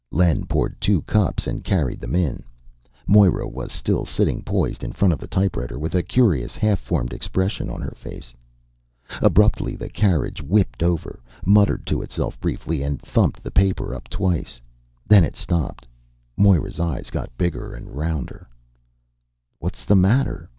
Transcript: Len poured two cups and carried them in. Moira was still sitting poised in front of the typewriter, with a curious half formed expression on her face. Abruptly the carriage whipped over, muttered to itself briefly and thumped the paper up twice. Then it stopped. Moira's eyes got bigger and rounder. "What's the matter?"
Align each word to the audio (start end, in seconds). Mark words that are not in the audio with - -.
Len 0.09 0.47
poured 0.47 0.81
two 0.81 1.03
cups 1.03 1.45
and 1.45 1.63
carried 1.63 2.01
them 2.01 2.15
in. 2.15 2.43
Moira 3.05 3.47
was 3.47 3.71
still 3.71 4.03
sitting 4.03 4.41
poised 4.41 4.83
in 4.83 4.91
front 4.91 5.13
of 5.13 5.19
the 5.19 5.27
typewriter, 5.27 5.77
with 5.77 5.93
a 5.93 6.01
curious 6.01 6.55
half 6.55 6.79
formed 6.79 7.13
expression 7.13 7.69
on 7.69 7.83
her 7.83 7.93
face. 7.95 8.33
Abruptly 9.21 9.75
the 9.75 9.89
carriage 9.89 10.41
whipped 10.41 10.81
over, 10.81 11.19
muttered 11.45 11.85
to 11.85 12.01
itself 12.01 12.39
briefly 12.39 12.81
and 12.81 12.99
thumped 12.99 13.43
the 13.43 13.51
paper 13.51 13.93
up 13.93 14.09
twice. 14.09 14.59
Then 15.05 15.23
it 15.23 15.35
stopped. 15.35 15.87
Moira's 16.35 16.79
eyes 16.79 17.11
got 17.11 17.37
bigger 17.37 17.71
and 17.75 17.95
rounder. 17.95 18.49
"What's 19.59 19.85
the 19.85 19.95
matter?" 19.95 20.49